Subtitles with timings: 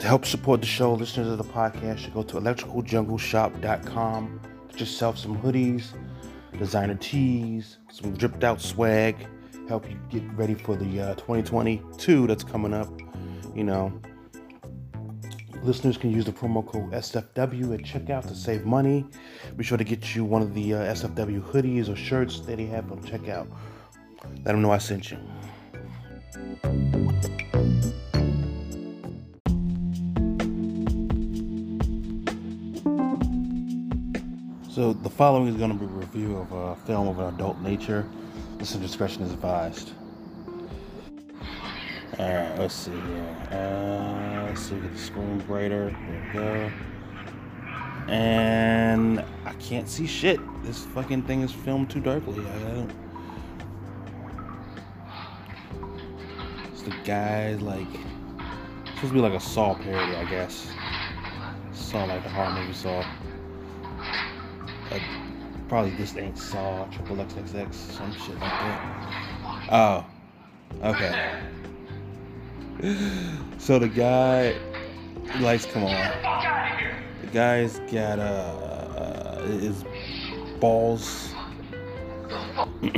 [0.00, 4.40] To help support the show, listeners of the podcast should go to electricaljungleshop.com.
[4.70, 5.88] Get yourself some hoodies,
[6.58, 9.26] designer tees, some dripped out swag.
[9.68, 12.88] Help you get ready for the uh, 2022 that's coming up.
[13.54, 13.92] You know,
[15.62, 19.04] listeners can use the promo code SFW at checkout to save money.
[19.58, 22.64] Be sure to get you one of the uh, SFW hoodies or shirts that they
[22.64, 23.46] have on checkout.
[24.46, 25.18] Let them know I sent you.
[34.80, 37.60] So the following is going to be a review of a film of an adult
[37.60, 38.08] nature.
[38.58, 39.90] Listener discretion is advised.
[42.18, 43.36] Alright, let's see here.
[43.50, 45.94] Uh, let's see, get the screen brighter.
[46.32, 48.10] There we go.
[48.10, 50.40] And I can't see shit.
[50.62, 52.42] This fucking thing is filmed too darkly.
[56.72, 57.86] It's the guy like
[58.94, 60.72] supposed to be like a Saw parody, I guess.
[61.74, 63.04] Saw like the horror movie Saw.
[64.90, 64.98] Uh,
[65.68, 69.68] probably this ain't Saw Triple XXX, some shit like that.
[69.70, 70.04] Oh,
[70.82, 71.40] okay.
[73.58, 74.56] So the guy,
[75.40, 75.90] lights come on.
[77.20, 79.84] The guy's got uh, uh his
[80.60, 81.34] balls.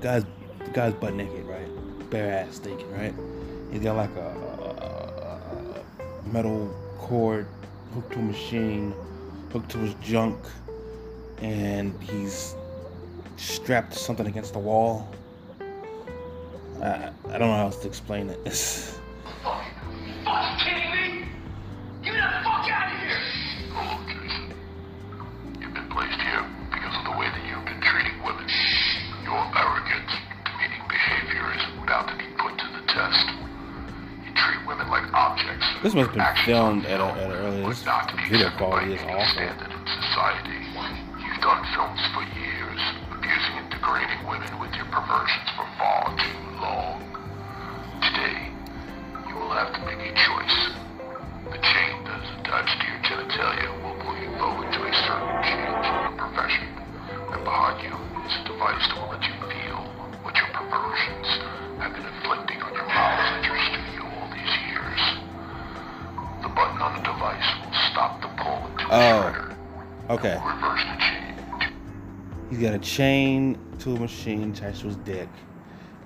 [0.00, 0.24] guy's
[0.72, 2.10] guy's butt naked, right?
[2.10, 3.14] Bare ass naked, right?
[3.70, 4.28] He's got like a,
[5.20, 7.46] a, a metal cord
[7.92, 8.94] hooked to a machine,
[9.56, 10.38] hooked to his junk,
[11.38, 12.54] and he's
[13.38, 15.08] strapped to something against the wall.
[16.82, 18.92] I, I don't know how else to explain it.
[35.96, 37.82] must have been filmed at a- at an this
[38.28, 39.65] video quality is awful.
[72.76, 75.28] A chain to a machine to his dick,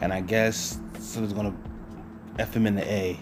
[0.00, 1.54] and I guess someone's gonna
[2.38, 3.18] f him in the A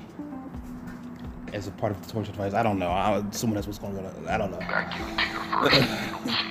[1.54, 2.52] as a part of the torture device.
[2.52, 2.90] I don't know.
[2.90, 4.28] I'm assuming that's what's going on.
[4.28, 6.44] I don't know.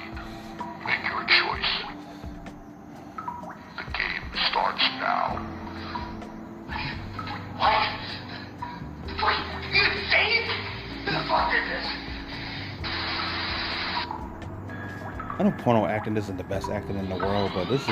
[15.39, 17.87] I know porno acting isn't the best acting in the world, but this is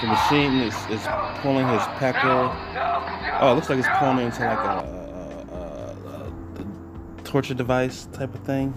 [0.00, 1.06] the machine is, is
[1.42, 2.50] pulling his pecker.
[3.40, 4.78] Oh, it looks like it's pulling into like a,
[5.52, 5.56] a,
[6.08, 8.72] a, a torture device type of thing.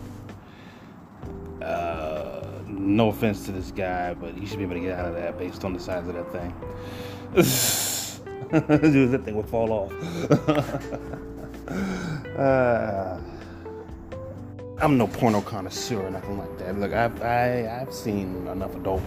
[1.62, 5.14] Uh, no offense to this guy, but he should be able to get out of
[5.16, 6.54] that based on the size of that thing.
[8.92, 9.92] Dude, that thing would fall off.
[12.38, 13.18] uh,
[14.80, 16.80] I'm no porno connoisseur or nothing like that.
[16.80, 19.02] Look, I've I, I've seen enough adult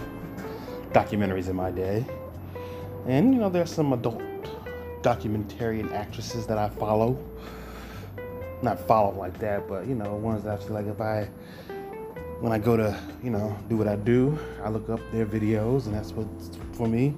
[0.92, 2.04] documentaries in my day,
[3.06, 4.20] and you know there's some adult
[5.03, 7.16] documentarian actresses that I follow.
[8.62, 11.28] Not follow like that, but you know ones that I feel like if I
[12.41, 15.87] when I go to you know do what I do, I look up their videos,
[15.87, 17.14] and that's what's for me.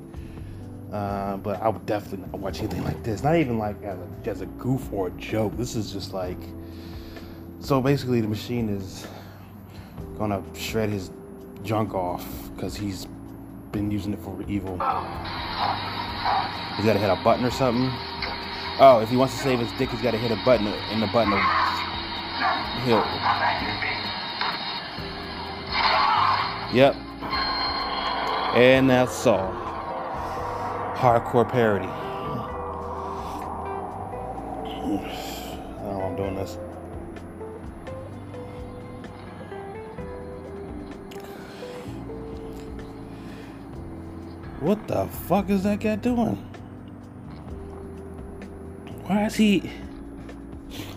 [0.92, 3.22] Uh, but I would definitely not watch anything like this.
[3.22, 5.56] Not even like as a, as a goof or a joke.
[5.56, 6.36] This is just like
[7.62, 9.06] so basically, the machine is
[10.18, 11.10] gonna shred his
[11.62, 13.06] junk off because he's
[13.70, 14.72] been using it for evil.
[16.76, 17.90] He's gotta hit a button or something.
[18.78, 21.06] Oh, if he wants to save his dick, he's gotta hit a button, and the
[21.06, 21.32] button
[22.87, 23.04] will.
[26.75, 26.96] Yep.
[28.56, 29.52] And that's all.
[30.96, 31.87] Hardcore parody.
[31.87, 31.90] I
[35.84, 36.58] don't know I'm doing this.
[44.62, 46.37] What the fuck is that guy doing?
[49.06, 49.69] Why is he?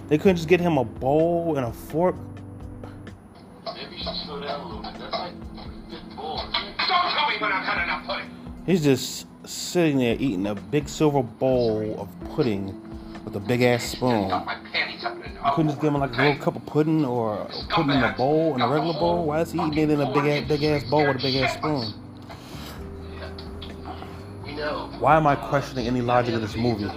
[0.08, 2.16] They couldn't just get him a bowl and a fork.
[3.66, 4.94] Maybe you should slow down a little bit.
[5.00, 5.34] That's like
[5.90, 6.48] fifth ball.
[6.54, 8.30] Don't tell me when I've had enough pudding!
[8.68, 12.80] He's just sitting there eating a big silver bowl of pudding
[13.26, 14.30] with a big ass spoon.
[14.30, 16.64] Got my panties up in an Couldn't just give him like a little cup of
[16.68, 19.26] pudding or pudding in a bowl in a regular bowl.
[19.26, 21.38] Why is he eating it in a big ass big ass bowl with a big
[21.38, 22.05] ass spoon?
[25.00, 26.88] Why am I questioning any logic of this movie,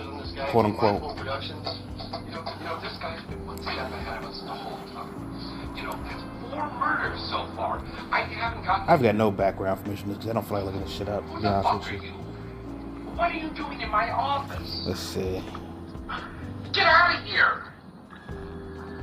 [0.51, 1.17] quote unquote?
[1.17, 1.67] Productions.
[1.67, 5.75] You know, you know, this guy's been one step ahead of us the whole time.
[5.77, 7.83] You know, there's four murders so far.
[8.13, 8.89] I haven't gotten.
[8.89, 11.25] I've got no background information because I don't feel like looking this shit up.
[11.27, 12.13] To be honest with you.
[13.19, 14.85] What are you doing in my office?
[14.87, 15.43] Let's see.
[16.73, 17.65] Get out of here!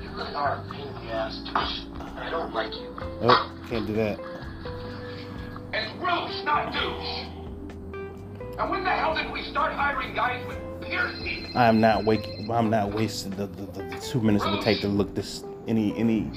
[0.02, 1.86] You really are a pain in the ass, douche.
[2.16, 2.96] I don't like you.
[3.22, 4.20] Oh, can't do that.
[5.74, 7.35] It's Bruce, not douche.
[8.58, 11.54] And when the hell did we start hiring guys with piercings?
[11.56, 12.26] I am not wake.
[12.50, 15.44] I'm not wasting the, the, the, the two minutes it would take to look this
[15.68, 16.32] any any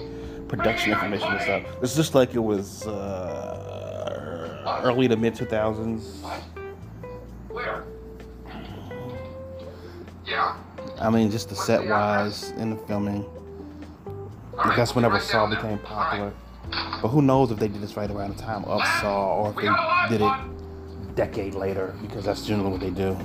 [0.48, 1.62] production information this up.
[1.80, 6.20] It's just like it was uh, early to mid two thousands.
[6.22, 6.42] What?
[7.50, 7.84] Where?
[10.26, 10.56] Yeah.
[11.00, 13.24] I mean, just the set wise in the filming.
[14.58, 16.32] I guess whenever Saw became popular.
[17.00, 19.56] But who knows if they did this right around the time of Saw or if
[19.56, 20.57] they did it
[21.18, 23.18] decade later because that's generally what they do.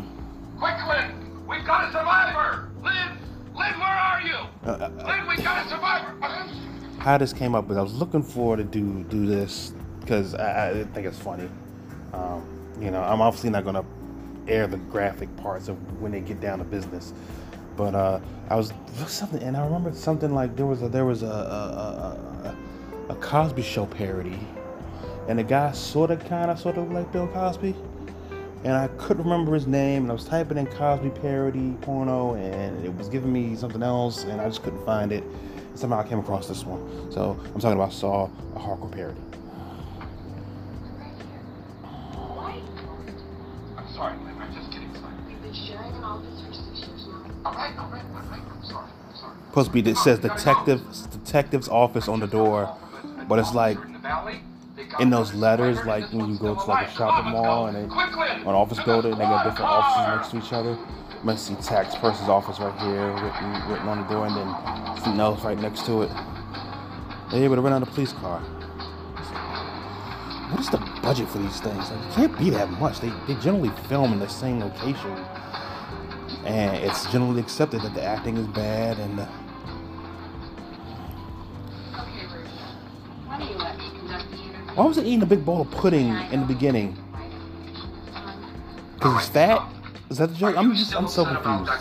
[0.58, 1.46] Quick, Lynn!
[1.48, 2.72] We've got a survivor!
[2.84, 3.20] Lynn!
[3.56, 4.36] Lynn, where are you?
[4.66, 6.10] Uh, uh, Lynn, we got a survivor!
[6.98, 10.70] how this came up is I was looking forward to do do this because I,
[10.70, 11.48] I think it's funny.
[12.14, 12.44] Um,
[12.82, 13.86] you know, I'm obviously not gonna
[14.48, 17.14] air the graphic parts of when they get down to business,
[17.78, 18.20] but uh,
[18.50, 18.74] I was
[19.06, 22.50] something, and I remember something like there was a there was a a,
[23.10, 24.40] a, a Cosby Show parody,
[25.28, 27.76] and the guy sort of kind of sort of like Bill Cosby.
[28.64, 32.86] And I couldn't remember his name, and I was typing in Cosby parody porno, and
[32.86, 35.24] it was giving me something else, and I just couldn't find it.
[35.76, 37.12] Somehow I came across this one.
[37.12, 39.20] So I'm talking about Saw, a hardcore parody.
[43.76, 44.38] I'm sorry, Lynn.
[44.40, 45.28] I'm just getting excited.
[45.28, 47.26] We've been sharing an office for six years now.
[47.46, 48.42] All right, all right, all right.
[48.50, 48.88] I'm sorry.
[49.14, 49.34] Sorry.
[49.50, 50.82] Supposed to be it says detective
[51.12, 52.76] detective's office on the door,
[53.28, 53.78] but it's like
[55.00, 58.48] In those letters, like when you go to like a shopping mall and they an
[58.48, 60.72] office building, and they got different offices next to each other.
[60.72, 64.96] You might see tax person's office right here written, written on the door, and then
[64.98, 66.12] something else right next to it.
[67.32, 68.42] They're able to rent out a police car.
[70.52, 71.90] What is the budget for these things?
[71.90, 73.00] Like, it can't be that much.
[73.00, 75.18] They, they generally film in the same location,
[76.46, 79.28] and it's generally accepted that the acting is bad and the,
[84.76, 86.98] why was it eating a big bowl of pudding in the beginning?
[88.96, 89.70] Because it's fat?
[90.10, 90.58] Is that the joke?
[90.58, 91.72] I'm just I'm so confused.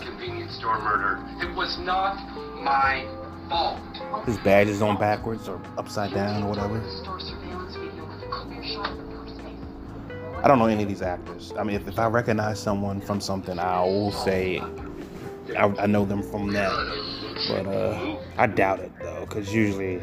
[1.40, 2.16] It was not
[2.62, 3.06] my
[3.48, 3.80] fault.
[4.26, 6.82] His badge is on backwards or upside down or whatever.
[10.42, 11.52] I don't know any of these actors.
[11.58, 14.60] I mean, if, if I recognize someone from something, I will say
[15.56, 16.72] I, I know them from that.
[17.48, 20.02] But uh, I doubt it though, because usually.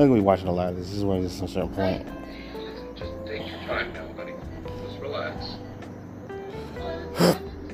[0.00, 0.88] I'm gonna be watching a lot of this.
[0.88, 2.06] This is when it's a certain point.
[2.96, 4.32] Just take your time now, buddy.
[4.86, 5.56] Just relax.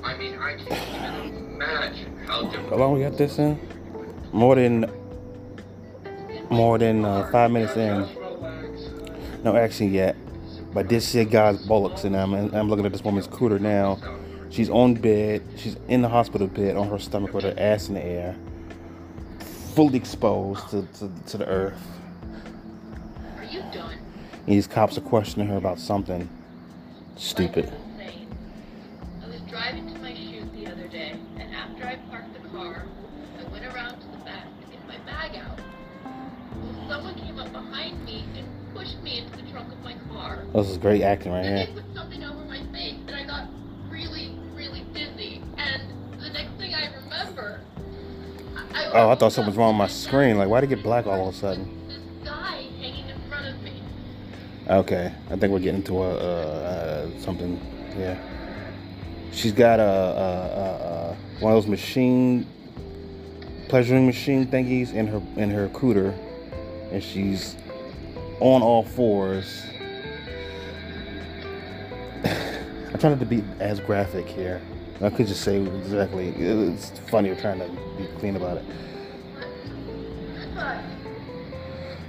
[0.02, 2.70] I mean, I can't even imagine how difficult.
[2.70, 3.56] How long we got this in?
[4.32, 4.90] More than
[6.50, 8.08] more than uh, five minutes in.
[9.44, 10.16] No action yet.
[10.74, 14.00] But this shit guy's bullocks and I'm I'm looking at this woman's cooter now.
[14.50, 15.44] She's on bed.
[15.54, 18.34] She's in the hospital bed on her stomach with her ass in the air,
[19.76, 21.95] fully exposed to, to, to the earth.
[24.46, 26.28] These cops are questioning her about something
[27.16, 27.66] stupid.
[27.66, 28.28] Life is insane.
[29.24, 32.84] I was driving to my shoot the other day, and after I parked the car,
[33.40, 35.60] I went around to the back to get my bag out.
[36.04, 40.44] Well, someone came up behind me and pushed me into the trunk of my car.
[40.54, 41.84] Oh, this is great acting right And here.
[41.94, 43.48] something over my face, and I got
[43.88, 45.42] really, really dizzy.
[45.56, 45.82] And
[46.20, 47.60] the next thing I remember,
[48.74, 50.38] I, Oh, I thought something was wrong with my screen.
[50.38, 51.75] Like, why'd it get black all of a sudden?
[54.68, 57.60] Okay, I think we're getting to a, uh, uh, something.
[57.96, 58.18] Yeah,
[59.30, 62.48] she's got a, a, a, one of those machine
[63.68, 66.18] pleasuring machine thingies in her in her cooter,
[66.90, 67.54] and she's
[68.40, 69.62] on all fours.
[72.24, 74.60] I'm trying not to be as graphic here.
[75.00, 76.30] I could just say exactly.
[76.30, 77.30] It's funny.
[77.30, 78.64] I'm trying to be clean about it.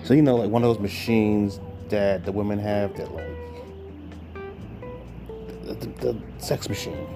[0.06, 3.26] So you know, like one of those machines that the women have that like
[5.64, 7.08] the, the, the sex machine.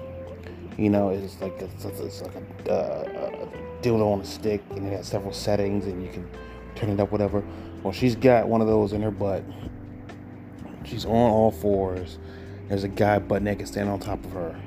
[0.78, 2.34] You know, it's like a, it's, like
[2.66, 6.28] a, uh, a dildo on a stick, and it has several settings, and you can
[6.74, 7.42] turn it up, whatever.
[7.82, 9.42] Well, she's got one of those in her butt.
[10.84, 12.18] She's on all fours.
[12.68, 14.58] There's a guy butt naked standing on top of her.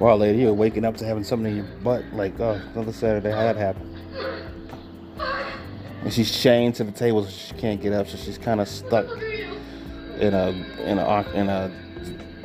[0.00, 2.02] Wow, lady, you're waking up to having something in your butt.
[2.14, 3.98] Like, oh, another Saturday, how that happened?
[6.02, 8.08] And she's chained to the table, so she can't get up.
[8.08, 9.04] So she's kind of stuck
[10.18, 10.48] in a
[10.86, 11.70] in a in a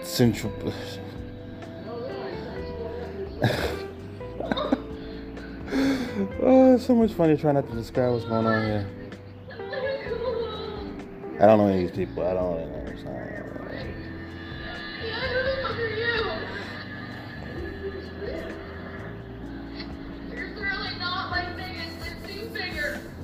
[0.04, 0.52] central.
[6.42, 8.86] oh, it's so much funny trying not to describe what's going on here.
[11.40, 12.28] I don't know any of these people.
[12.28, 12.85] I don't know.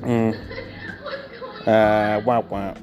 [0.01, 0.35] Mm,
[1.67, 2.77] uh, womp womp.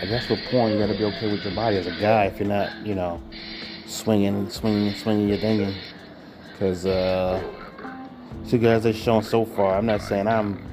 [0.00, 2.38] I guess with porn, you gotta be okay with your body as a guy if
[2.38, 3.20] you're not, you know,
[3.86, 5.74] swinging, and swinging, and swinging your thing.
[6.52, 7.42] Because, uh,
[8.48, 10.69] two guys they've shown so far, I'm not saying I'm,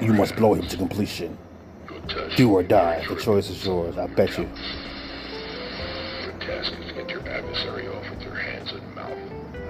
[0.00, 1.36] you must blow him to completion.
[2.36, 3.04] Do or die.
[3.08, 3.98] The choice is yours.
[3.98, 4.44] I bet you.
[6.22, 9.18] Your task is to get your adversary off with your hands and mouth.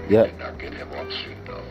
[0.04, 0.26] If Yep.
[0.26, 1.64] you cannot get him off soon enough,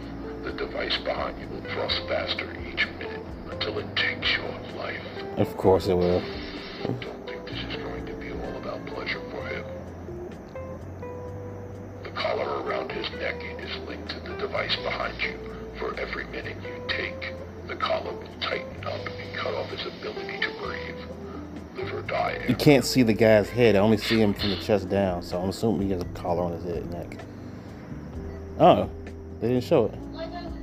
[0.43, 3.21] the device behind you will thrust faster each minute
[3.51, 5.01] until it takes your life.
[5.37, 6.21] Of course it will.
[22.67, 23.77] Can't see the guy's head.
[23.77, 26.43] I only see him from the chest down, so I'm assuming he has a collar
[26.43, 27.17] on his head and neck.
[28.59, 28.89] Oh,
[29.39, 29.91] they didn't show it.
[30.11, 30.57] What does it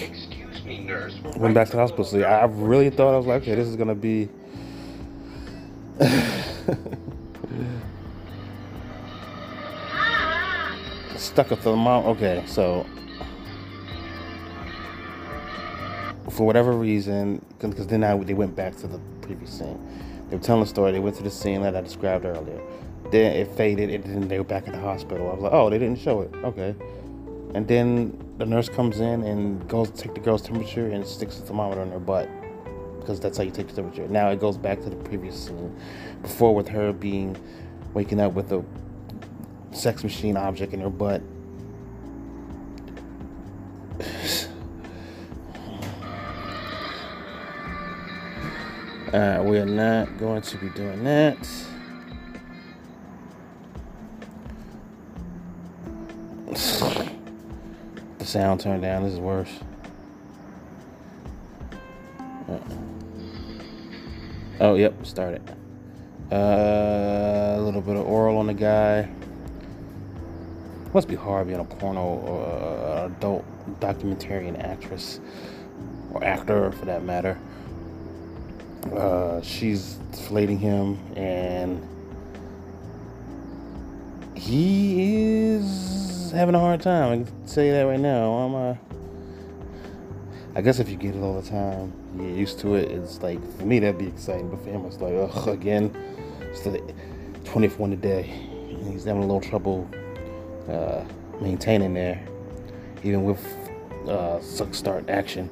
[0.00, 0.04] say?
[0.04, 1.14] Excuse me, nurse.
[1.36, 2.04] Went back to the hospital.
[2.04, 4.28] See, I really thought I was like, okay, this is gonna be.
[11.16, 12.08] Stuck a thermometer.
[12.08, 12.84] Okay, so
[16.40, 19.78] for whatever reason, because then I, they went back to the previous scene.
[20.30, 20.90] They were telling the story.
[20.90, 22.58] They went to the scene that I described earlier.
[23.12, 25.28] Then it faded, and then they were back at the hospital.
[25.30, 26.34] I was like, oh, they didn't show it.
[26.36, 26.74] Okay.
[27.52, 31.42] And then the nurse comes in and goes take the girl's temperature and sticks the
[31.42, 32.26] thermometer in her butt
[33.00, 34.08] because that's how you take the temperature.
[34.08, 35.78] Now it goes back to the previous scene
[36.22, 37.36] before with her being
[37.92, 38.64] waking up with a
[39.72, 41.20] sex machine object in her butt.
[49.12, 51.36] Uh, we are not going to be doing that.
[58.18, 59.02] The sound turned down.
[59.02, 59.50] This is worse.
[62.48, 62.58] Uh,
[64.62, 65.40] Oh, yep, started.
[66.30, 69.08] Uh, a little bit of oral on the guy.
[70.92, 73.46] Must be hard being a porno or uh, adult
[73.80, 75.18] documentarian actress
[76.12, 77.38] or actor, for that matter.
[78.94, 81.86] Uh, she's flating him, and
[84.34, 87.12] he is having a hard time.
[87.12, 88.32] I can tell you that right now.
[88.32, 88.74] I'm, uh,
[90.56, 92.90] I guess if you get it all the time, you get used to it.
[92.90, 95.94] It's like for me that'd be exciting, but for him it's like, ugh, again,
[96.40, 96.82] it's the
[97.44, 98.28] 20th one today.
[98.28, 99.88] And he's having a little trouble
[100.68, 101.04] uh,
[101.40, 102.26] maintaining there,
[103.04, 103.44] even with
[104.08, 105.48] uh, suck start action.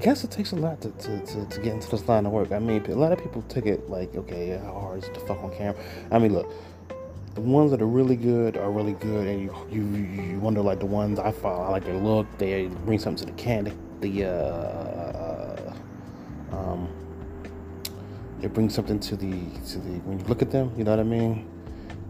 [0.00, 2.52] Guess it takes a lot to, to, to, to get into this line of work.
[2.52, 5.20] I mean, a lot of people take it like, okay, how hard is it to
[5.20, 5.80] fuck on camera?
[6.10, 6.50] I mean, look,
[7.34, 10.80] the ones that are really good are really good, and you you you wonder like
[10.80, 11.62] the ones I follow.
[11.62, 12.26] I like their look.
[12.38, 13.64] They bring something to the can.
[13.64, 15.74] The, the uh,
[16.52, 16.88] um,
[18.42, 19.30] it brings something to the
[19.68, 20.72] to the when you look at them.
[20.76, 21.48] You know what I mean?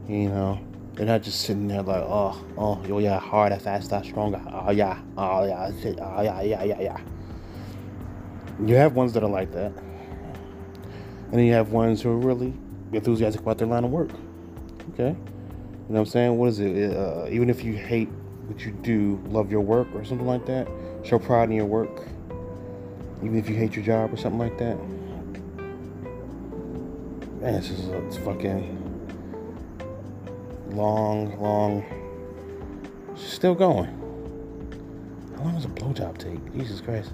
[0.09, 0.59] You know,
[0.95, 4.41] they're not just sitting there like, oh, oh, yo, yeah, harder, faster, stronger.
[4.51, 5.99] Oh yeah, oh yeah, shit.
[6.01, 7.01] oh yeah, yeah, yeah, yeah.
[8.67, 12.53] You have ones that are like that, and then you have ones who are really
[12.93, 14.11] enthusiastic about their line of work.
[14.93, 15.17] Okay, you know
[15.87, 16.37] what I'm saying?
[16.37, 16.97] What is it?
[16.97, 18.09] Uh, even if you hate
[18.47, 20.69] what you do, love your work or something like that.
[21.05, 22.07] Show pride in your work,
[23.23, 24.77] even if you hate your job or something like that.
[27.41, 28.77] Man, it's just it's fucking
[30.73, 31.85] long, long.
[33.17, 33.87] She's still going.
[35.37, 36.53] How long does a blowjob take?
[36.55, 37.13] Jesus Christ.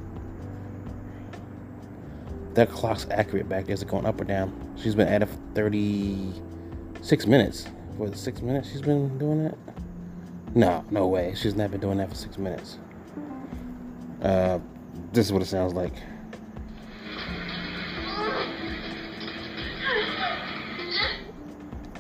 [2.57, 3.75] That clock's accurate back there.
[3.75, 4.51] Is it going up or down?
[4.83, 7.69] She's been at it for 36 minutes.
[7.99, 9.59] For the six minutes she's been doing that?
[10.55, 11.35] No, no way.
[11.37, 12.79] She's not been doing that for six minutes.
[14.23, 14.59] Uh,
[15.13, 15.93] this is what it sounds like.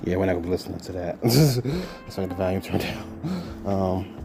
[0.04, 1.18] Yeah, we're not gonna be listening to that.
[1.22, 3.62] Let's the volume turned down.
[3.66, 4.16] Um,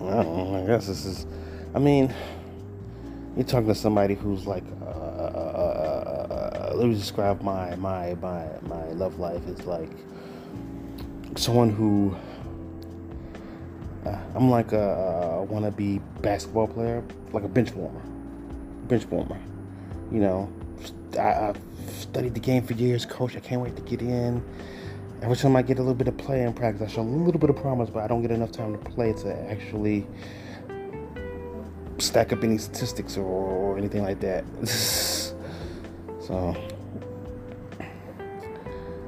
[0.00, 0.62] I don't know.
[0.62, 1.26] I guess this is.
[1.74, 2.14] I mean,
[3.36, 4.64] you're talking to somebody who's like.
[6.80, 9.42] Let me describe my my my my love life.
[9.48, 9.90] It's like
[11.36, 12.16] someone who.
[14.06, 18.00] Uh, I'm like a, a wannabe basketball player, like a bench warmer,
[18.88, 19.38] bench warmer.
[20.10, 20.52] You know,
[21.18, 23.36] I, I've studied the game for years, coach.
[23.36, 24.42] I can't wait to get in.
[25.20, 27.40] Every time I get a little bit of play in practice, I show a little
[27.40, 30.06] bit of promise, but I don't get enough time to play to actually
[31.98, 34.46] stack up any statistics or, or anything like that.
[36.30, 36.54] so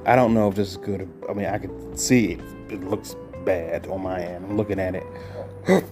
[0.05, 1.09] I don't know if this is good.
[1.29, 2.41] I mean, I can see it.
[2.69, 3.14] It looks
[3.45, 4.45] bad on my end.
[4.45, 5.07] I'm looking at it.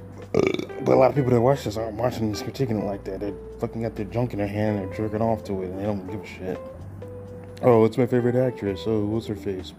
[0.82, 3.20] But a lot of people that watch this aren't watching this it like that.
[3.20, 5.78] They're fucking got their junk in their hand and they're jerking off to it and
[5.78, 6.58] they don't give a shit.
[7.60, 8.84] Oh, it's my favorite actress.
[8.86, 9.74] Oh, what's her face?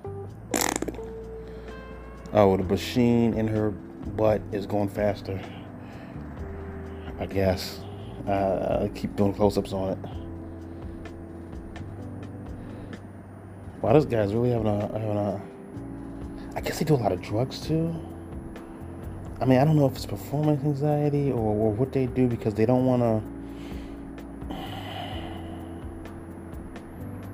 [2.33, 5.41] Oh, the machine in her butt is going faster.
[7.19, 7.79] I guess.
[8.27, 10.20] Uh, I keep doing close ups on it.
[13.81, 15.41] Wow, this guy's really having a, having a.
[16.55, 17.95] I guess they do a lot of drugs too.
[19.39, 22.53] I mean, I don't know if it's performance anxiety or, or what they do because
[22.53, 24.55] they don't want to.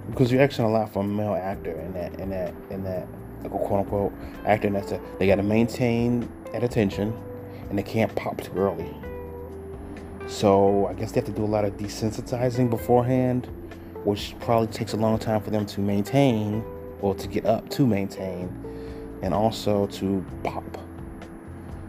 [0.10, 3.08] Because you're asking a lot for a male actor in that, in that, in that,
[3.44, 4.14] like quote unquote
[4.46, 4.68] actor.
[4.68, 7.14] And that's a, they got to maintain that attention,
[7.70, 8.92] and they can't pop too early.
[10.28, 13.48] So I guess they have to do a lot of desensitizing beforehand,
[14.08, 16.64] which probably takes a long time for them to maintain,
[17.02, 18.48] or to get up to maintain,
[19.22, 20.64] and also to pop.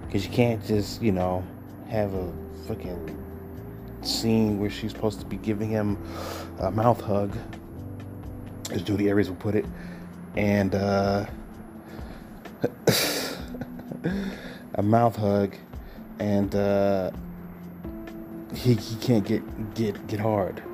[0.05, 1.45] Because you can't just, you know,
[1.89, 2.33] have a
[2.67, 3.17] fucking
[4.03, 5.97] scene where she's supposed to be giving him
[6.59, 7.37] a mouth hug,
[8.73, 9.65] as Judy Aries would put it,
[10.37, 11.25] and uh,
[14.75, 15.55] a mouth hug,
[16.19, 17.13] and uh,
[18.53, 20.65] he, he can't get get get hard.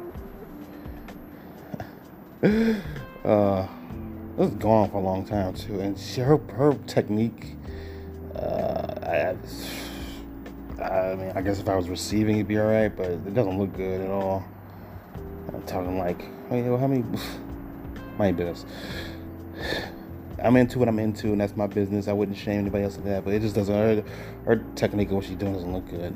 [3.25, 3.67] uh,
[4.37, 7.57] this has gone for a long time too, and she, her her technique
[8.37, 9.35] uh,
[10.79, 13.35] I, I mean, I guess if I was receiving, it'd be all right, but it
[13.35, 14.45] doesn't look good at all.
[15.53, 17.05] I'm talking like, I mean, how many,
[18.19, 18.67] my business.
[20.43, 22.09] I'm into what I'm into, and that's my business.
[22.09, 23.75] I wouldn't shame anybody else for that, but it just doesn't.
[23.75, 24.05] Her,
[24.45, 26.13] her technique of what she's doing doesn't look good.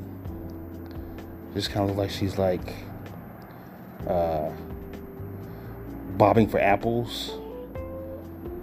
[1.55, 2.73] Just kind of like she's like
[4.07, 4.51] uh,
[6.19, 7.31] bobbing for apples,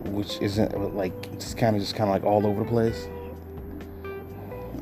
[0.04, 3.08] which isn't like just kind of just kind of like all over the place.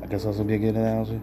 [0.03, 1.19] I guess that's would be a good analogy.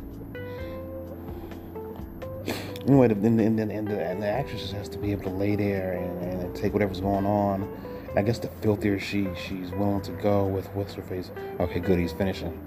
[2.88, 5.30] Anyway, the, and, and, and, the, and the actress just has to be able to
[5.30, 7.72] lay there and, and take whatever's going on.
[8.16, 11.30] I guess the filthier she she's willing to go with what's her face.
[11.60, 12.58] Okay, good, he's finishing.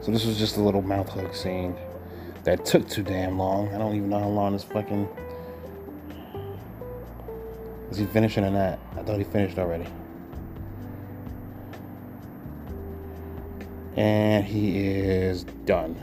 [0.00, 1.76] So this was just a little mouth hug scene
[2.44, 3.72] that took too damn long.
[3.74, 5.08] I don't even know how long this fucking.
[7.90, 8.78] Is he finishing or not?
[8.96, 9.86] I thought he finished already.
[13.96, 15.96] And he is done.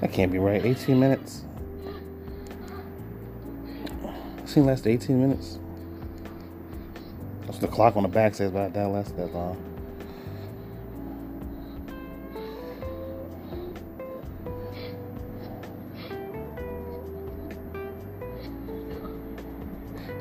[0.00, 0.64] That can't be right.
[0.64, 1.42] 18 minutes.
[4.44, 5.58] Seen last 18 minutes.
[7.46, 9.56] That's the clock on the back says, but that lasted that long.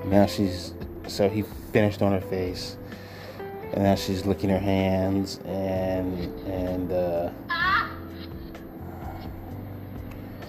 [0.05, 0.73] Now she's
[1.07, 2.77] so he finished on her face,
[3.73, 7.31] And now she's licking her hands and and uh,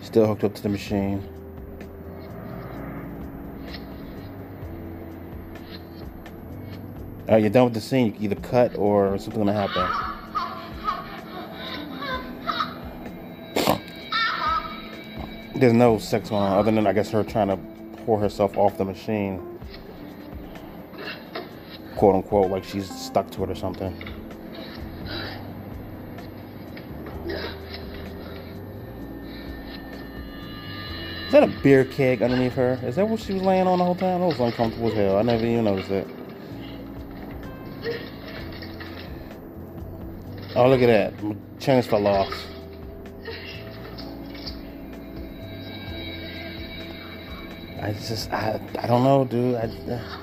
[0.03, 1.27] still hooked up to the machine.
[7.29, 8.07] All right, you're done with the scene.
[8.07, 10.13] You can either cut or something's gonna happen.
[15.57, 17.59] There's no sex going on other than I guess her trying to
[18.07, 19.43] pour herself off the machine.
[21.97, 23.93] Quote unquote, like she's stuck to it or something.
[31.27, 32.79] Is that a beer keg underneath her?
[32.85, 34.21] Is that what she was laying on the whole time?
[34.21, 35.19] That was uncomfortable as hell.
[35.19, 36.07] I never even noticed that.
[40.55, 41.23] Oh, look at that.
[41.25, 42.33] My chains fell off.
[47.87, 49.55] I just, I, I don't know, dude.
[49.55, 50.19] I, uh...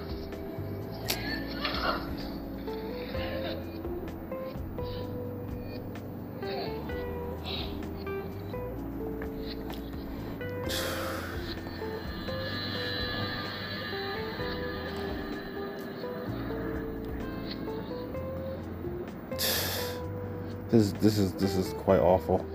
[20.70, 22.46] This, this is this is quite awful.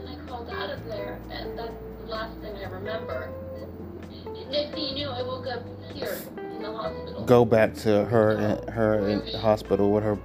[7.27, 10.19] Go back to her in, her in hospital with her,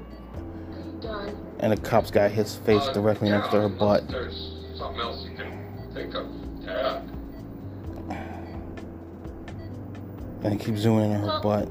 [1.59, 4.03] and the cops got his face directly next to her butt.
[4.75, 6.27] Something else you can think of.
[10.43, 11.69] And he keeps zooming in her butt.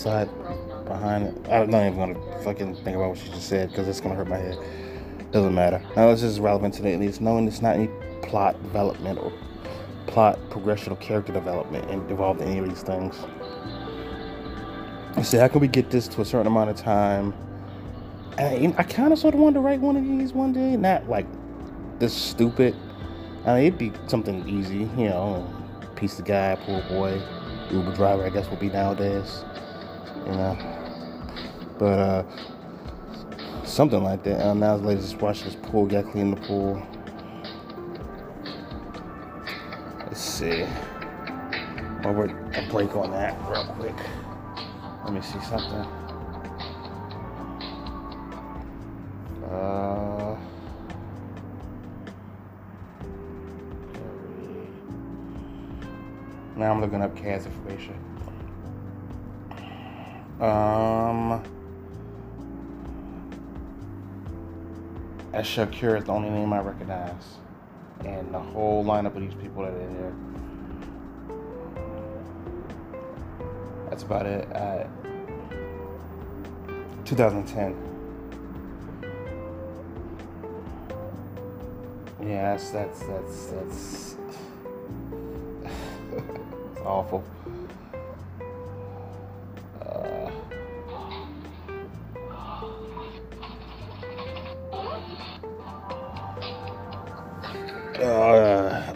[0.00, 0.30] Outside
[0.86, 1.50] behind it.
[1.50, 4.28] I'm not even gonna fucking think about what she just said because it's gonna hurt
[4.28, 4.56] my head.
[5.30, 5.82] Doesn't matter.
[5.94, 7.90] Now this is relevant to the at least knowing it's not any
[8.22, 9.30] plot development or
[10.06, 13.14] plot progression or character development involved in any of these things.
[15.16, 17.34] I say, how can we get this to a certain amount of time?
[18.38, 20.78] And I, I kind of sort of wanted to write one of these one day,
[20.78, 21.26] not like
[21.98, 22.74] this stupid.
[23.44, 25.46] I mean, it'd be something easy, you know,
[25.94, 27.20] piece of guy, poor boy,
[27.70, 29.44] Uber driver, I guess would be nowadays,
[30.26, 30.56] you know.
[31.78, 32.24] But uh,
[33.64, 34.56] something like that.
[34.56, 36.86] Now the ladies just watch this pool, got clean the pool.
[40.06, 40.66] Let's see.
[42.02, 43.94] I'll work a break on that real quick.
[45.04, 45.86] Let me see something.
[49.50, 50.36] Uh,
[56.56, 57.94] now I'm looking up Kaz information.
[60.40, 61.42] Um,
[65.34, 67.36] Asa Akira is the only name I recognize,
[68.06, 70.14] and the whole lineup of these people that are in there.
[73.90, 74.48] That's about it.
[74.56, 74.86] Uh,
[77.04, 77.76] 2010.
[82.22, 84.16] Yeah, that's that's that's that's
[86.84, 87.24] awful.
[98.02, 98.92] Uh,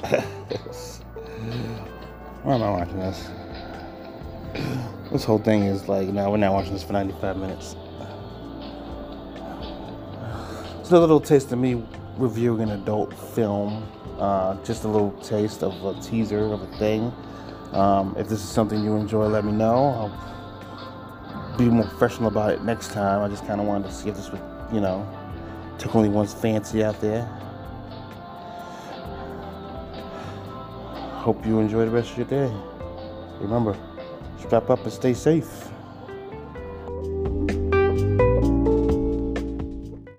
[2.42, 3.30] why am I watching this?
[5.12, 7.76] This whole thing is like, no, we're not watching this for 95 minutes.
[10.80, 11.82] It's a little taste of me
[12.16, 13.88] reviewing an adult film.
[14.18, 17.12] Uh, just a little taste of a teaser of a thing.
[17.72, 20.10] Um, if this is something you enjoy, let me know.
[20.12, 23.22] I'll be more professional about it next time.
[23.22, 25.06] I just kind of wanted to see if this would, you know,
[25.78, 27.28] took only one's fancy out there.
[31.24, 32.54] Hope you enjoy the rest of your day.
[33.40, 33.74] Remember,
[34.38, 35.73] strap up and stay safe.